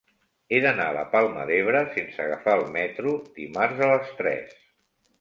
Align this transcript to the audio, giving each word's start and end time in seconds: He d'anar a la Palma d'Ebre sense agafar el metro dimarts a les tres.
He 0.55 0.61
d'anar 0.63 0.87
a 0.93 0.95
la 0.97 1.03
Palma 1.11 1.43
d'Ebre 1.51 1.83
sense 1.99 2.25
agafar 2.25 2.57
el 2.63 2.67
metro 2.81 3.15
dimarts 3.39 3.87
a 3.91 3.95
les 3.97 4.15
tres. 4.25 4.61